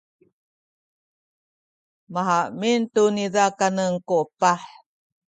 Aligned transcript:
mahamin 2.13 2.81
tu 2.93 3.03
niza 3.15 3.43
kanen 3.59 3.93
ku 4.07 4.17
epah. 4.25 4.59